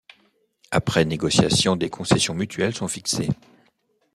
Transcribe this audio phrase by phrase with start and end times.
[0.71, 3.29] Après négociation des concessions mutuelles sont fixées.